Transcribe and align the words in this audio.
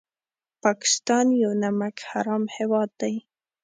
پاکستان 0.63 1.25
یو 1.43 1.51
نمک 1.63 1.95
حرام 2.09 2.43
هېواد 2.57 2.89
دی 3.01 3.15